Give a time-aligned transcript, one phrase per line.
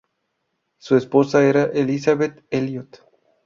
[0.79, 3.03] Su esposa era Elisabeth Elliot.